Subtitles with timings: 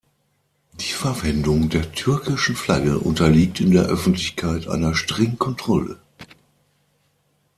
[0.79, 5.99] Die Verwendung der türkischen Flagge unterliegt in der Öffentlichkeit einer strengen Kontrolle.